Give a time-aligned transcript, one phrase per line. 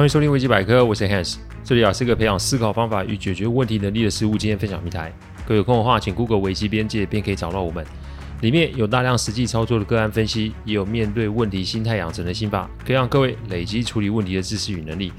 [0.00, 5.12] 欢迎收听维基百科，我是 Hans，这里啊是个培养思考方法与解决问题能力的实务经验分享平台。
[5.46, 7.84] 各位有空的话，请 Google 维基边界，便可以找到我们。
[8.40, 15.12] 里面有大量实际操作的个案分析，也有面对问题心态养成的心法，可以让各位累积处理问题的知识与能力。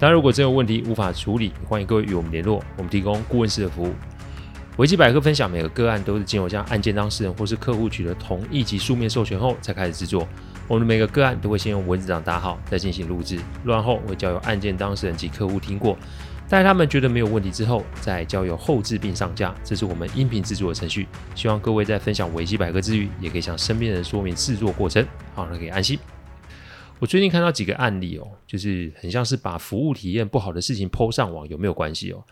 [0.00, 3.94] 当然，如果真有问题无法处理，欢迎各位与我们联络，我们提供顾问式的服务。
[4.78, 10.26] 维基百科分享每个个案都是经由将案件当事人或是客户取得同意及书面授权后才开始制作。
[10.66, 15.96] 我们的每个个案都会先用文字档打好，再进行录制，录完后会交由案件当事人及客户听过。
[16.48, 19.54] 待他们觉得没有问题之后，再交由后制并上架。
[19.64, 21.08] 这是我们音频制作的程序。
[21.34, 25.04] 希望各位在分享维基百科之余，也可以向身边人说明制作过程，
[25.34, 25.98] 好，那可以安心。
[27.00, 32.22] 我最近看到几个案例哦，就是很像是把服务体验不好的事情抛上网，有没有关系哦？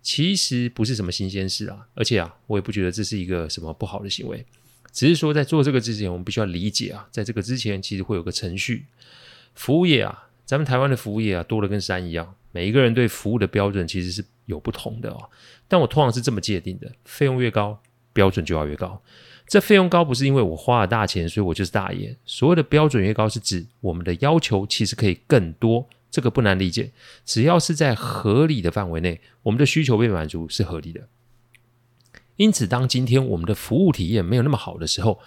[0.00, 4.44] 其实不是什么新鲜事啊，而且啊，我也不觉得这是一个什么不好的行为，
[4.96, 8.86] 只是说在做这个之前，我们必须要理解啊，在这个之前其实会有个程序。
[9.54, 12.34] 服务业啊，咱们台湾的服务业啊，多的跟山一样。
[12.50, 15.28] 每一个人对服务的标准其实是有不同的哦，
[15.68, 17.78] 但我通常是这么界定的：费用越高，
[18.14, 19.02] 标准就要越高。
[19.46, 22.16] 这费用高不是因为我花了大钱，所以我就是大爷。
[22.24, 26.90] 所谓的标准越高，是指我们的要求其实可以更多，这个不难理解。
[27.26, 31.06] 只要是在合理的范围内，我们的需求被满足是合理的。
[32.36, 35.18] 因此，当今天我们的服务体验没有那么好的时候，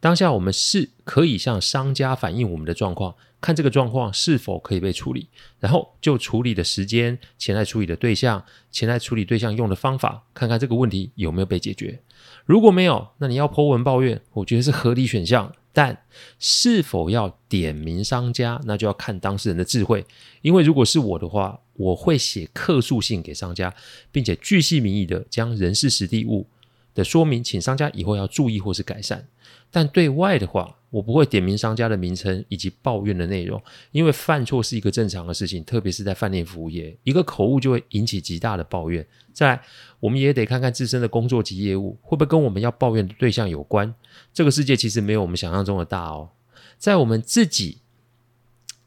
[0.00, 3.14] 当下我们是可以向商家反映我们的状况。
[3.38, 5.28] 看这个状况是否可以被处理，
[5.60, 8.42] 然后就处理的时间、前来处理的对象、
[8.72, 12.00] 前来处理对象用的方法，看看这个问题有没有被解决。
[12.46, 15.52] 如果没有，那你要 po 文抱怨，我觉得是合理选项。
[15.72, 16.04] 但
[16.38, 20.04] 是否要点名商家，那就要看当事人的智慧。
[20.40, 23.72] 因为如果是我的话，我会写客诉信给商家，
[24.10, 26.48] 并且巨细靡遗的将人事实地物
[26.96, 29.28] 的说明，请商家以后要注意或是改善。
[29.70, 39.06] 但对外的话，我不会点名商家的名称以及抱怨的内容，因为犯错是一个正常的事情，特别是在饭店服务业，一个口误就会引起极大的抱怨。
[39.34, 39.62] 再来，
[40.00, 43.92] 我们也得看看自身的工作及业务会不会跟我们要抱怨的对象有关。
[44.32, 46.30] 这个世界其实没有我们想象中的大哦，
[46.78, 47.78] 在我们自己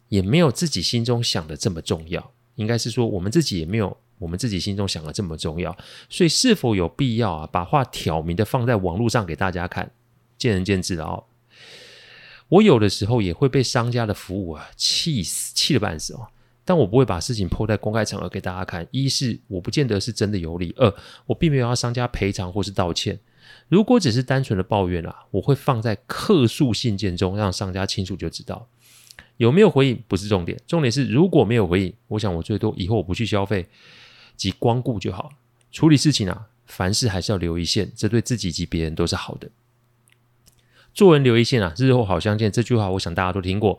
[0.07, 5.75] 也没有自己心中想的这么重要，应该是说我们自己也没有我们自己心中想的这么重要。
[6.09, 9.91] 所以是否有必要啊，把话挑明的放在网络上给大家看？
[10.37, 11.23] 见仁见智了哦。
[12.49, 16.27] 我有的时候也会被商家的服务啊气死，气得半死哦。
[16.63, 18.87] 但我不会把事情抛在公开场合给大家看。
[18.91, 20.93] 一是我不见得是真的有理，二
[21.25, 23.19] 我并没有要商家赔偿或是道歉。
[23.67, 28.67] 如果只是单纯的抱怨啊，我会放在客诉信件中，让商家清楚就知道。
[29.37, 33.67] 有没有回应不是重点，重点是如果没有回应，我想我最多以后我不去消费
[34.39, 35.33] 及光顾就好。
[35.69, 39.49] 处理事情啊，凡事还是要留一线，这对自己及别人都是好的。
[40.93, 42.51] 做人留一线啊，日后好相见。
[42.51, 43.77] 这句话我想大家都听过。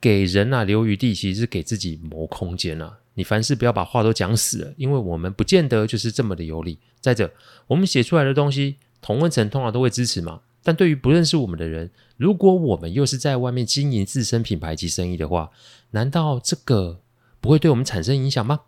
[0.00, 2.98] 给人啊留余地，其实是给自己谋空间啊。
[3.14, 6.78] 你凡事不要把话都讲死了，因为我们不见得就是这么的有理。
[7.00, 7.32] 再者，
[7.68, 10.40] 我们写出来的东西，同温层通常都会支持嘛。
[10.64, 15.50] 但对于不认识我们的人，如果我们又是在外面经营自身品牌及生意的话，
[15.90, 17.00] 难道这个
[17.40, 18.60] 不会对我们产生影响吗？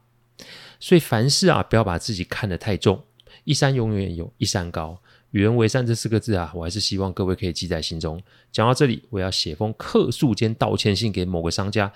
[0.80, 3.04] 所以凡事啊，不要把自己看得太重。
[3.44, 5.00] 一山永远有一山高。
[5.32, 8.22] 与人为善这四个字啊，我还是希望各位可以记在心中。
[8.52, 11.92] 讲到这里，我要写封客诉兼道歉信给某个商家，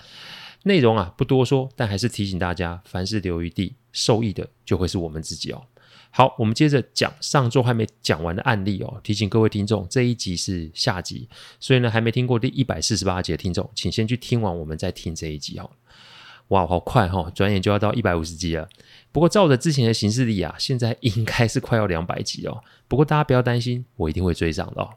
[0.64, 5.62] 内容啊不多说，但还是提醒大家，凡事留余地，受益的就会是我们自己哦。
[6.10, 9.00] 好，我们接着讲上周还没讲完的案例哦。
[9.04, 11.28] 提醒各位听众，这一集是下集，
[11.60, 15.70] 所以呢，还没听过第一百四十八集的听众，请先去听完，我们再听这一集哦。
[16.48, 18.68] 哇，好快哈、哦，转眼就要到一百五十集了。
[19.12, 22.62] 不过照着之前的行事历啊，现在应该是快要两百集哦。
[22.86, 24.88] 不过大家不要担心，我一定会追上的。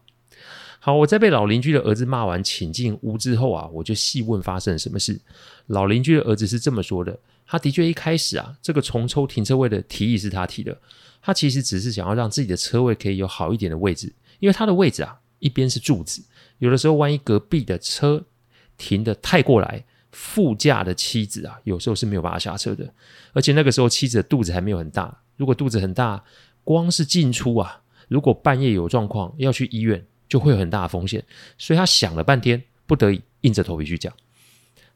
[0.79, 5.19] 好，我在被老邻居的儿子骂完，请进屋之后啊，我就细问发生了什么事。
[5.67, 10.77] 老邻居的儿子是这么说的：他的确一开始啊，这个重抽停车位的提议是他提的。
[11.21, 16.23] 他其实只是想要让自己的车位可以有好一点的位置，因为他的位置啊，一边是柱子，
[16.59, 18.23] 有的时候万一隔壁的车
[18.77, 19.83] 停的太过来。
[20.11, 22.93] 副驾的妻子啊，有时候是没有办法下车的，
[23.33, 25.21] 而且那个时候妻子的肚子还没有很大。
[25.37, 26.23] 如果肚子很大，
[26.63, 31.23] 光是进出啊，如果半夜有状况要去医院，就会有很大的风险。
[31.57, 34.13] 所以他想了半天，不得已硬着头皮去讲。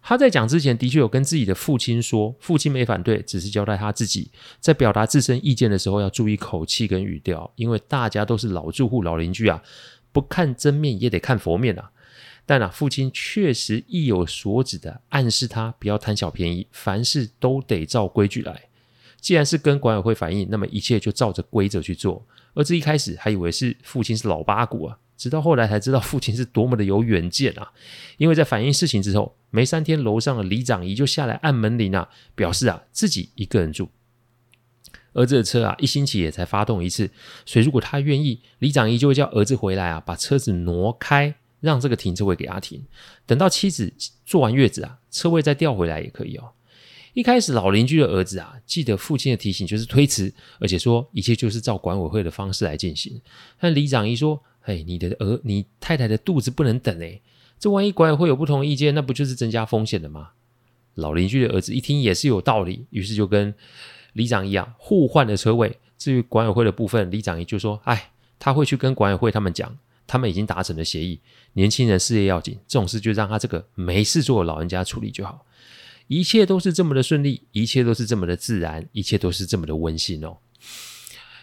[0.08, 4.30] 他在讲之前，的确有跟自己的父亲说，父亲没反对，只是交代他自己
[4.60, 9.64] 在表达自身意见的时候要注意口气跟语调，因为大家都是老住户、老邻居啊，
[10.12, 11.90] 不看真面也得看佛面啊。
[12.46, 18.70] 但啊，父亲确实意有所指的暗示他不要贪小便宜，凡事都得照规矩来。
[19.20, 22.28] 既然是跟管委会反映，那么一切就照着规则去做。
[22.54, 27.72] 儿子一开始还以为是父亲是老八股啊，直到后来才知道父亲是多么的有远见啊！
[28.18, 33.90] 因为在反映事情之后，没三天，楼上的李长姨就下来按门铃啊，表示啊自己一个人住。
[35.14, 37.10] 儿子的车啊，一星期也才发动一次，
[37.46, 41.36] 所以如果他愿意，李长姨就会叫儿子回来啊，把车子挪开，
[41.66, 42.82] 让这个停车位给他停。
[43.26, 43.92] 等到妻子
[44.26, 46.52] 坐完月子啊，车位再调回来也可以哦。
[47.14, 53.20] 一开始老邻居的儿子啊，记得父亲的提醒就是推辞，而且说一切就是照管委会的方式来进行。
[53.60, 57.22] 但李长一说：“嘿，你的儿，你太太的肚子不能等诶，
[57.58, 60.32] 这万一管委会有不同意见，那不就是增加风险的吗？”
[60.96, 63.54] 老邻居的儿子一听也是有道理，于是就跟
[64.14, 65.78] 李长一啊，互换了车位。
[65.98, 71.20] 至于管委会的部分，李长一就说：“哎，他会去跟管委会他们讲，他们已经达成了协议。
[71.54, 75.46] 年轻人事业要紧，这种事就让他这个没事做的老人家处理就好。
[76.08, 80.38] 一切都是这么的顺利，一切都是这么的自然，一切都是这么的温馨哦。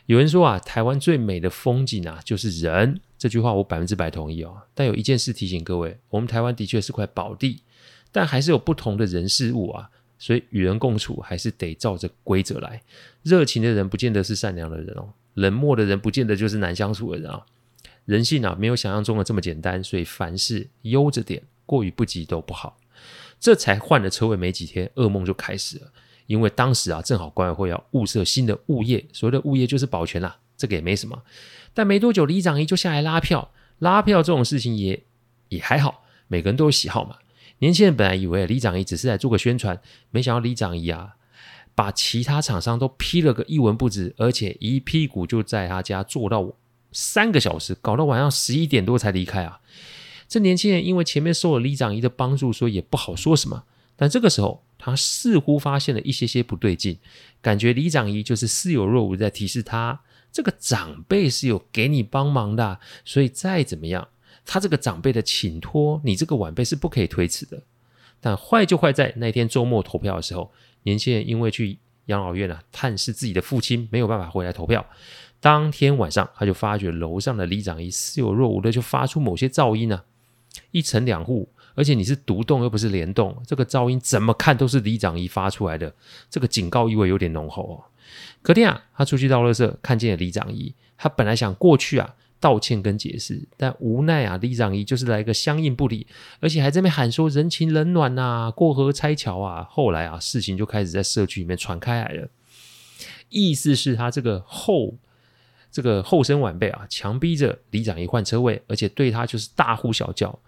[0.06, 3.00] 有人说啊，台湾最美的风景啊，就是人。
[3.19, 4.62] 这句话我百分之百同意哦。
[4.75, 7.62] 但有一件事提醒各位，我们台湾的确是块宝地，
[8.11, 12.81] 但还是有不同的人事物啊。”所以与人共处还是得照着规则来。
[13.25, 17.44] 热情的人不见得是善良的人哦，冷漠的人不见得就是难相处的人啊。
[18.04, 22.78] 人性啊，没有想象中的这么简单，所以凡事悠着点，过于不及都不好。
[23.38, 25.93] 这才换了车位没几天，噩梦就开始了。
[26.26, 31.22] 因为当时啊，正好管委会要物色新的物业，所谓的物业就是保全啦，这个也没什么。
[31.75, 33.50] 但没多久，李长姨就下来拉票，
[33.81, 35.02] 拉票这种事情也
[35.49, 37.16] 也还好，每个人都有喜好嘛。
[37.58, 41.16] 年轻人本来以为李长姨只是来做个宣传，没想到李长姨啊，
[41.75, 46.40] 把其他厂商都批了个一文不值，而且一屁股就在他家坐到
[46.93, 49.61] 三个小时，搞到晚上十一点多才离开啊！
[50.29, 53.65] 这年轻人因为前面受了李长姨的帮助，所以也不好说什么。
[53.97, 56.99] 但这个时候，他似乎发现了一些些不对劲，
[57.41, 60.00] 感觉李长姨就是似有若无在提示他，
[60.33, 64.09] 这个长辈是有给你帮忙的，所以再怎么样。
[64.45, 67.62] 他这个长辈的请托，你这个晚辈是不可以推辞的。
[68.21, 70.50] 但坏就坏在那天周末投票的时候，
[70.85, 74.85] 年轻人因为去养老院啊探视自己的父亲，没有办法回来投票。
[75.43, 80.05] 当天晚上，他就发觉楼上的里长姨似有若无的就发出某些噪音啊，
[80.71, 85.93] 一层两户，而且你是独栋又不是连栋，这个噪音怎么看都是里长姨发出来的，
[86.31, 87.85] 这个警告意味有点浓厚哦。
[88.41, 92.15] 隔天啊，他出去倒垃圾，看见了里长姨，他本来想过去啊。
[92.41, 96.09] 道歉跟解释，但无奈啊，里长姨就是来个相应不理，
[96.41, 99.65] 而且还在那边喊说人情冷暖啊，过河拆桥啊。
[99.71, 102.29] 后来啊，事情就开始在社区里面传开来了，
[103.29, 104.97] 意思是他这个后
[105.73, 110.39] 这个后生晚辈啊，强逼着里长姨换车位，而且对他就是大呼小叫。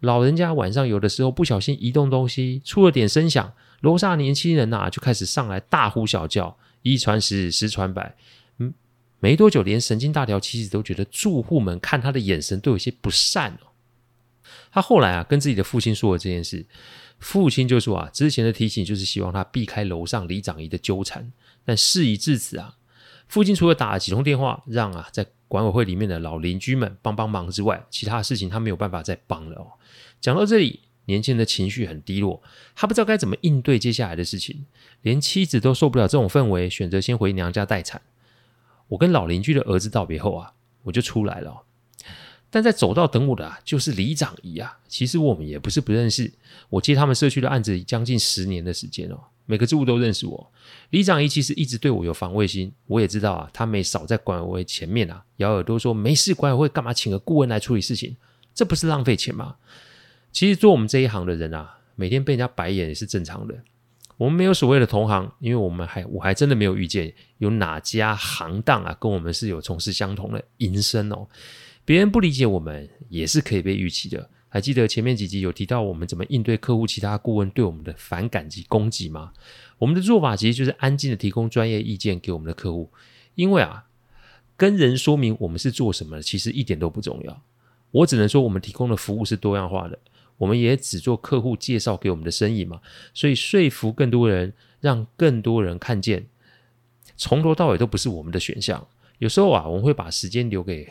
[0.00, 3.50] 老人家晚上有的时候不小心移动东西，出了点声响，
[3.80, 8.14] 楼下年轻人呐、啊、就开始上来大呼小叫，一传十，十传百。
[8.58, 8.74] 嗯
[9.20, 13.72] 没多久，连神经大条妻子都觉得住户们看他的眼神都有些不善哦。
[14.70, 16.66] 他后来啊，跟自己的父亲说了这件事，
[17.18, 21.32] 父亲就说啊，之前的提醒就是希望他避开楼上李长姨的纠缠。
[21.64, 22.76] 但事已至此啊，
[23.28, 29.72] 附近除了打了几通电话，让啊在管委会里面的老邻居们帮帮忙之外，其他事情他没有办法再帮了哦。
[30.20, 32.42] 讲到这里，年轻人的情绪很低落，
[32.74, 34.66] 他不知道该怎么应对接下来的事情，
[35.02, 38.00] 连妻子都受不了这种氛围，选择先回娘家待产。
[38.88, 40.52] 我跟老邻居的儿子道别后啊，
[40.84, 41.62] 我就出来了。
[42.50, 44.78] 但在走道等我的啊，就是里长姨啊。
[44.86, 46.32] 其实我们也不是不认识，
[46.70, 50.52] 我接他们社区的案子将近十年的时间哦，每个住户都认识我。
[50.90, 58.16] 李长姨其实一直对我有防卫心，我也知道啊，他没少在管委会前面啊摇耳朵说没事，管委会干嘛请个顾问来处理事情？
[58.54, 59.56] 这不是浪费钱吗？
[60.32, 63.54] 其实做我们这一行的人啊，每天被人家白眼也是正常的。
[64.16, 71.26] 我们没有所谓的同行，因为我们还我还真的没有遇见有哪家行当啊，跟我们是有从事相同的营生哦。
[71.84, 74.30] 别人不理解我们也是可以被预期的。
[74.54, 79.32] 还记得前面几集有提到我们怎么应对客户其他顾问对我们的反感及攻击吗？
[79.78, 82.88] 我们的做法其实就是安静的提供专业意见给我们的客户，
[83.34, 83.86] 因为啊，
[84.56, 87.42] 跟人说明我们是做什么的，其实一点都不重要。
[87.90, 89.98] 我只能说我们提供的服务是多样化的。
[90.36, 92.80] 我们也只做客户介绍给我们的生意嘛，
[93.12, 96.26] 所以说服更多人，让更多人看见，
[97.16, 98.86] 从头到尾都不是我们的选项。
[99.18, 100.88] 有时候啊，我们会把时间留给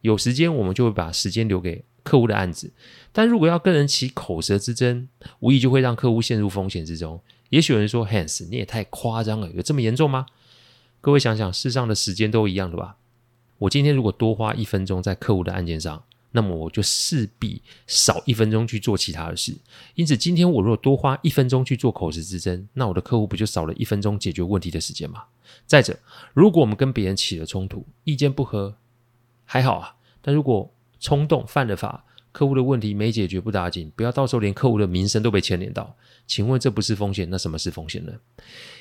[0.00, 2.72] 有时间，我们就会把时间留给客户的案子。
[3.12, 5.08] 但如果要跟人起口舌之争，
[5.40, 7.20] 无疑就会让客户陷入风险之中。
[7.50, 10.26] 也许有人说：“Hans，你也太夸张了，有这么严重吗？”
[11.02, 12.96] 各位想想，世上的时间都一样的吧？
[13.58, 19.56] 我今天如果多花一分钟在客户的案件上，那么我就势必少一分钟去做其他的事，
[19.94, 25.24] 因此今天我如果多花一分钟去做口舌之争，那我的客户不就少了一分钟解决问题的时间吗？
[25.64, 25.98] 再者，
[26.34, 28.76] 如果我们跟别人起了冲突，意见不合，
[29.46, 30.70] 还好啊，但如果
[31.06, 35.96] 冲动犯了法，客户的问题没解决不打紧，不要到时候连客户的名声都被牵连到。
[36.26, 37.30] 请问这不是风险？
[37.30, 38.12] 那什么是风险呢？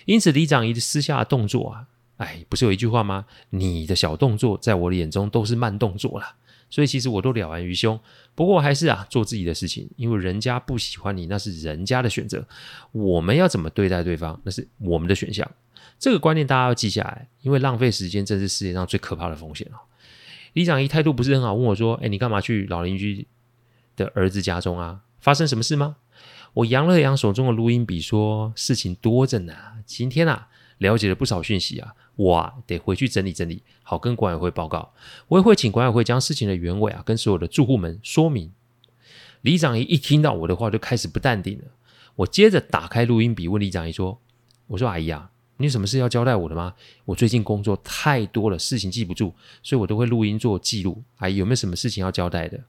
[0.06, 1.86] 因此，李长仪的私下动作啊，
[2.18, 3.28] 哎，不是有一句话吗？
[3.52, 6.26] 你的小动作在我的眼中都是慢动作了。
[6.68, 8.00] 所以其实我都了然于胸，
[8.34, 12.48] 不过还是啊做自己的事情，因为人家不喜欢你，那是人家的选择。
[12.92, 15.48] 我们要怎么对待对方，那是我们的选项。
[16.00, 19.78] 这个观念大家要记下来，因为浪费时间正是世界上最可怕的风险哦。
[20.56, 23.28] 李长仪态度不是很好，问我说：“哎，你干嘛去老邻居
[23.98, 25.02] 的儿子家中啊？
[25.20, 25.98] 发生什么事吗？”
[26.56, 29.54] 我扬了扬手中的录音笔，说：“事情多着呢，
[29.86, 30.48] 今天啊
[30.78, 34.94] 了解了不少讯息啊。”我啊，得回去整理整理，好跟管委会报告。
[35.28, 38.54] 我也会请管委会将事情的原委啊，跟所有的住户们说明。
[39.42, 41.66] 李长仪一听到我的话，就开始不淡定了。
[42.16, 44.22] 我接着打开录音笔，问李长仪说
[44.68, 46.74] ：“我说阿姨啊，你有什么事要交代我的吗？
[47.06, 49.34] 我最近工作太多了，事情记不住，
[49.64, 51.02] 所以我都会录音做记录。
[51.18, 52.60] 阿姨有没有什么事情要交代的？”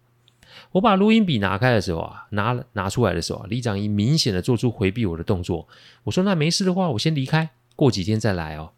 [0.72, 5.68] 我把录音笔拿开的时候啊，拿拿出来的时候啊，李长英明显的做出回避我的动作。
[6.04, 8.72] 我说：“那没事的话，我先离开，过几天再来哦。”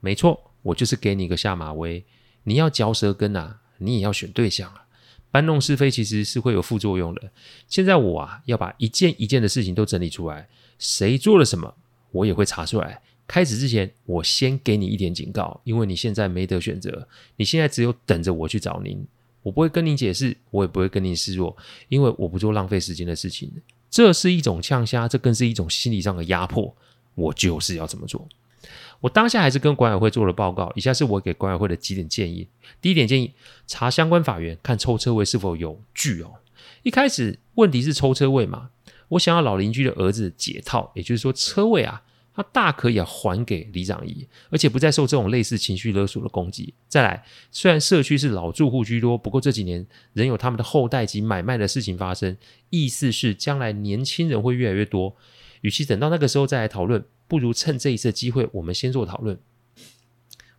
[0.00, 2.04] 没错，我就是给你一个下马威。
[2.44, 4.84] 你要嚼舌根啊，你也要选对象啊。
[5.32, 7.30] 搬弄是非其实是会有副作用的。
[7.68, 11.74] 现在我啊，要把一件一件的事情都整理出来，谁做了什么，
[12.12, 13.02] 我也会查出来。
[13.30, 17.06] 开始之前，我先给你一点警告，因为你现在没得选择，
[17.36, 19.06] 你现在只有等着我去找您。
[19.44, 21.56] 我不会跟您解释，我也不会跟您示弱，
[21.88, 23.48] 因为我不做浪费时间的事情。
[23.88, 26.74] 这是一种呛虾，这更是一种心理上的压迫。
[27.14, 28.28] 我就是要这么做。
[28.98, 32.48] 我当下还是跟管委会做了报告，以下是我给管委会的几点建议。
[32.82, 33.32] 第一点建议，
[33.68, 36.32] 查相关法源，看抽车位是否有据哦。
[36.82, 38.70] 一开始问题是抽车位嘛，
[39.10, 42.02] 我想要老邻居的儿子解套，也就是说车位啊，
[42.34, 46.72] 他大可以还给李长义，而且不再受这种类似情绪勒索的攻击。
[46.88, 52.36] 再来，虽然社区是老住户居多，不过这几年仍有他们的后代及买卖的事情发生，
[52.70, 55.16] 意思是将来年轻人会越来越多，
[55.62, 57.04] 与其等到那个时候再来讨论。
[57.26, 59.38] 不如趁这一次机会，我们先做讨论。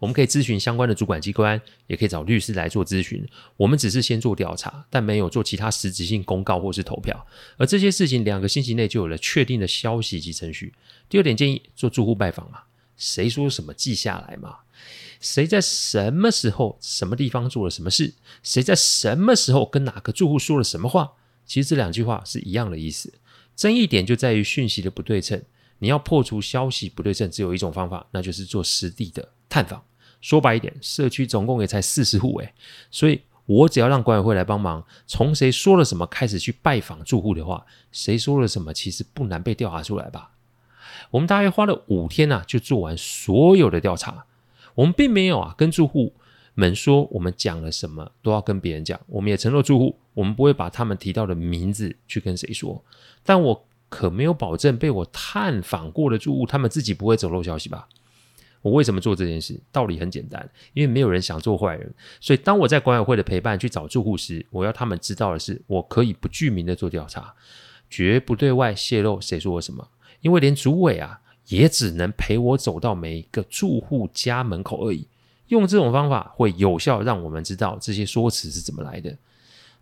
[0.01, 3.23] 我们可以咨询相关的主管机关，也可以找律师来做咨询。
[3.55, 7.27] 我们只是先做调查，但没有做其他实质性公告或是投票。
[7.57, 10.73] 而这些事情两个星期内就有了确定的消息及程序。
[11.07, 12.61] 第二点建议做住户拜访嘛，
[12.97, 14.55] 谁说什么记下来嘛？
[15.19, 18.15] 谁在什么时候、什么地方做了什么事？
[18.41, 21.11] 谁在什么时候跟哪个住户说了什么话？
[21.45, 23.13] 其实这两句话是一样的意思。
[23.55, 25.43] 争议点就在于讯息的不对称。
[25.77, 29.83] 你要破除消息不对称，只有一种方法，那就是做实地的探访。
[30.21, 32.53] 说白一点，社区总共也才四十户诶，
[32.89, 40.31] 所以我只要让管委会来帮忙，从谁说了什么开始去拜访住户的话，谁说了什么其实不难被调查出来吧？
[41.09, 44.25] 我们大约花了五天啊，就做完所有的调查。
[44.75, 46.13] 我们并没有啊跟住户
[46.53, 52.83] 们说我们讲了什么都要跟别人讲，我们也承诺住户，我们不会把他们提到的名字去跟谁说。
[53.23, 53.65] 但我。
[53.91, 57.89] 可没有保证被我探访过的住户，他们自己不会走漏消息吧？
[58.61, 59.59] 我为什么做这件事？
[59.71, 61.93] 道理很简单，因为没有人想做坏人。
[62.19, 67.33] 所以当我在管委会的陪伴去找住户时，我要他们知道的是，我可以不具名的做调查，
[67.89, 69.89] 绝不对外泄露谁说我什么。
[70.21, 75.07] 因为连主委啊，也只能陪我走到每一个住户家门口而已。
[75.47, 79.17] 用这种方法会有效让我们知道这些说辞是怎么来的。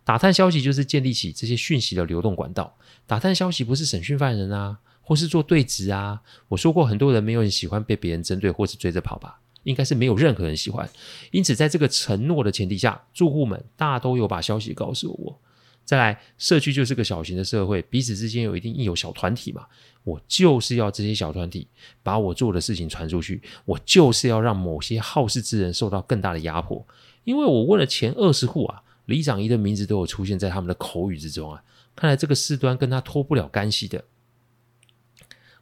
[0.04, 2.76] 打探消息就是建立起这些讯息的流动管道。
[3.06, 6.22] 打探消息不是审讯犯人啊，或是做对质啊。
[6.50, 9.40] 我说过，很多人没有人喜欢被别人针对或是追着跑吧？
[9.64, 10.88] 应该是没有任何人喜欢。
[11.32, 15.42] 因此，在这个承诺的前提下，住户们大都有把消息告诉我。
[15.84, 19.66] 再来，社区就是个小型的社会，彼此之间有一定有小团体嘛。
[20.04, 21.68] 我就是要这些小团体
[22.04, 26.86] 把我做的事情传出去，我就是要让某些好事之人受到更大的压迫。
[27.24, 28.84] 因为我问了前二十户啊。
[29.06, 31.64] 李长仪的名字都有出现在他们的口语之中啊！
[31.96, 34.04] 看来这个事端跟他脱不了干系的。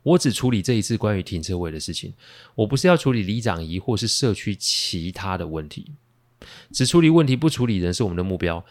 [0.07, 2.13] 我只处理这一次关于停车位的事情，
[2.55, 5.91] 我不是要处理里长仪或是社区其他的问题。
[6.71, 8.63] 只处理问题不处理人是我们的目标，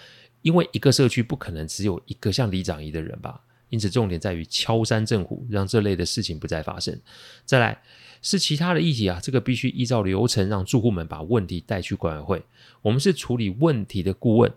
[0.43, 3.43] 因为一个社区不可能只有一个像里长仪的人吧？
[3.69, 7.01] 因此重点在于敲山震虎，让这类的事情不再发生。
[7.45, 7.83] 再来。
[8.23, 12.43] 是其他的议题啊，这个必须依照流程让住户们把问题带去管委会。
[12.83, 14.53] 我们是处理问题的顾问，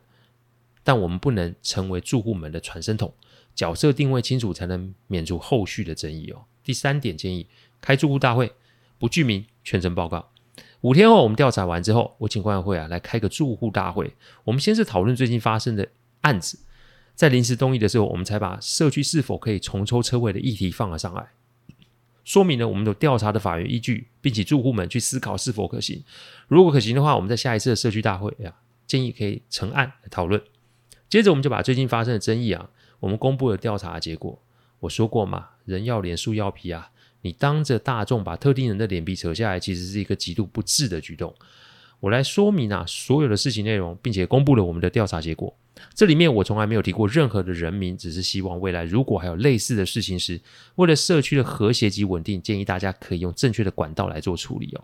[0.81, 3.13] 但我们不能成为住户们的传声筒，
[3.53, 6.45] 角色定位清楚才能免除后续的争议哦。
[6.69, 7.47] 第三点建议，
[7.81, 8.53] 开住户大会，
[8.99, 10.29] 不具名，全程报告。
[10.81, 14.13] 五天后我们调查完之后，我请管委会啊来开个住户大会。
[14.43, 15.89] 我们先是讨论最近发生的
[16.21, 16.59] 案子，
[17.15, 21.29] 在临时动议的时候，我们才把社区是否可以重抽车位的议题放了上来。
[22.23, 26.03] 说明了我们有调查的法源依据，并且住户们去思考是否可行。
[26.47, 28.53] 如果可行的话，我们在下一次的社区大会呀，
[28.85, 30.39] 建议可以成案来讨论。
[31.09, 34.39] 接着我们就把最近发生的争议啊，我们公布了调查结果。
[34.81, 36.91] 我说过嘛，人要脸，树要皮啊。
[37.21, 41.33] 你当着大众把特定人的脸皮扯下来，其实是一个极度不智的举动。
[41.99, 45.53] 我来说明啊，所有的事情内容，并且公布了我们的调查结果。
[45.93, 50.39] 这里面我从来没有提过任何的人名，只是希望未来如果还有类似的事情时，
[50.75, 54.83] 为了社区的和谐及稳定，建议大家可以用正确的管道来做处理哦。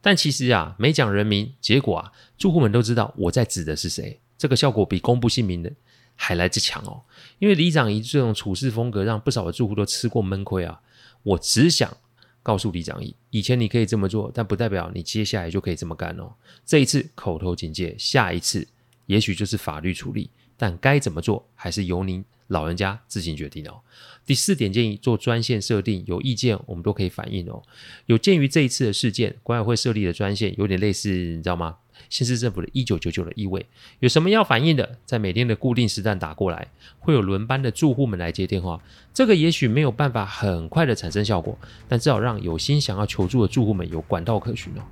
[0.00, 4.20] 但其实啊，没讲人名，结果啊，住户们都知道我在指的是谁。
[4.36, 5.72] 这个效果比公布姓名的
[6.18, 7.00] 还来得强哦。
[7.38, 10.80] 因为里长仪这种处事风格，让不少的住户都吃过闷亏啊。
[11.22, 11.96] 我只想
[12.42, 16.32] 告诉李长仪，以前你可以这么做，但不代表你接下来就可以这么干哦。
[16.66, 18.66] 这一次口头警戒，下一次
[19.06, 23.80] 也许就是法律处理，但该怎么做，还是由您老人家自行决定哦。
[24.24, 27.62] 第四点建议做专线设定，有意见我们都可以反映哦。
[28.06, 31.76] 有鉴于这一次的事件，管委会设立的专线有点类似，你知道吗？
[32.10, 33.66] 县市政府的一九九九的意味，
[34.00, 38.80] 有什么要反映的，在每天的固定时段打过来，会有轮班的住户们来接电话。
[39.12, 44.82] 这个也许没有办法很快的产生效果，但至少让有心想要求助的住户们有管道可循哦。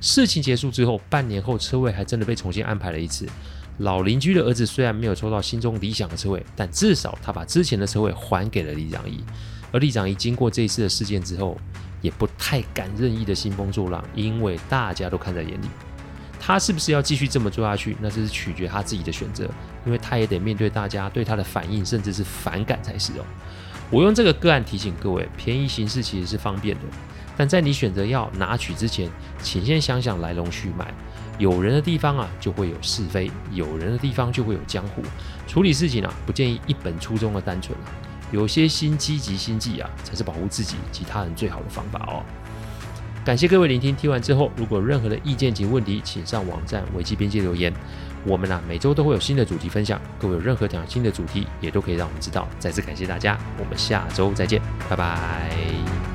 [0.00, 3.28] 事情结束之后，半年后车位还真的被重新安排了一次。
[3.78, 9.24] 老邻居的儿子虽然没有抽到心中理想的车位，但至少他把之前的车位还给了李长义。
[9.72, 11.56] 而李长义经过这一次的事件之后，
[12.02, 15.66] 也不太敢任意的兴风作浪，因为大家都看在眼里。
[16.42, 17.94] 他是不是要继续这么做下去？
[18.00, 19.44] 那这是取决他自己的选择，
[19.84, 23.24] 因为他也得面对大家对他的反应，甚至是反感才是哦。
[23.90, 26.82] 我用这个个案提醒各位，便宜行事其实是方便的，
[27.36, 29.10] 但在你选择要拿取之前，
[29.42, 30.92] 请先想想来龙去脉。
[31.38, 35.02] 有人的地方啊，就会有是非；有人的地方就会有江湖。
[35.46, 37.86] 处理事情啊，不建议一本初衷的单纯啊，
[38.30, 42.22] 有些心机及心计啊，才是保护自己及他人最好的方法哦。
[43.24, 47.72] 感谢各位聆听，听完之后，如果有任何的意见及问题，请上网站维基边界留言。
[48.24, 52.48] 我们啊，每周都会有新的主题分享，各位有任何想要新的主题，也都可以让我们知道。
[52.58, 56.09] 再次感谢大家，我们下周再见，拜拜。